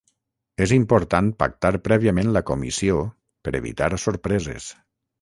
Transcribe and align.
És 0.65 0.71
important 0.77 1.29
pactar 1.43 1.71
prèviament 1.89 2.33
la 2.39 2.45
comissió 2.49 2.99
per 3.49 3.57
evitar 3.63 3.95
sorpreses. 4.09 4.77